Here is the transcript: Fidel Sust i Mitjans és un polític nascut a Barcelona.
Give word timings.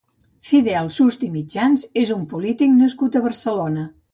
Fidel 0.51 0.89
Sust 0.95 1.27
i 1.27 1.29
Mitjans 1.35 1.85
és 2.05 2.15
un 2.17 2.27
polític 2.35 2.75
nascut 2.81 3.19
a 3.19 3.23
Barcelona. 3.31 3.89